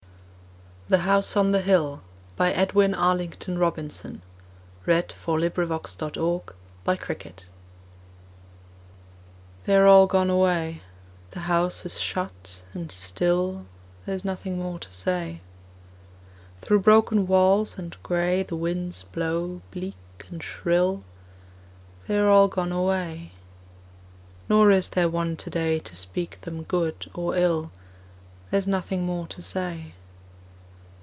[0.93, 2.59] ed, and called it fate, And kept on drinking.
[2.61, 4.21] Edwin Arlington Robinson
[4.85, 7.45] The House on the Hill
[9.63, 10.81] THEY are all gone away,
[11.29, 13.67] The house is shut and still,
[14.05, 15.39] There is nothing more to say.
[16.59, 19.95] Through broken walls and gray The winds blow bleak
[20.29, 21.05] and shrill:
[22.09, 23.31] They are all gone away.
[24.49, 27.71] Nor is there one today To speak them good or ill:
[28.49, 29.93] There is nothing more to say.